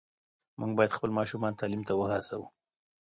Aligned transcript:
موږ 0.59 0.71
باید 0.77 0.95
خپل 0.97 1.09
ماشومان 1.19 1.53
تعلیم 1.59 1.81
ته 1.87 1.93
وهڅوو. 1.95 2.47